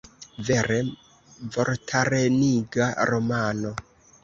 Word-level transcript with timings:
Vere 0.45 0.77
vortareniga 1.57 2.91
romano! 3.13 3.77